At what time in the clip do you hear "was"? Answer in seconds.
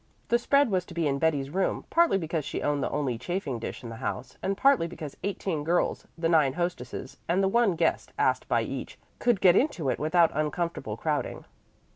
0.71-0.83